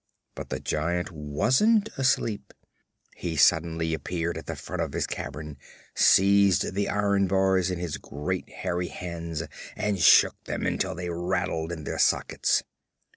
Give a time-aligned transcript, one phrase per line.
[0.33, 2.55] But the Giant wasn't asleep.
[3.15, 5.57] He suddenly appeared at the front of his cavern,
[5.93, 9.43] seized the iron bars in his great hairy hands
[9.75, 12.63] and shook them until they rattled in their sockets.